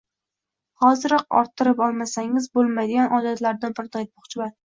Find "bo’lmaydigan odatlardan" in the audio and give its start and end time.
2.59-3.79